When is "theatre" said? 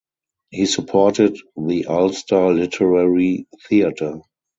3.69-4.19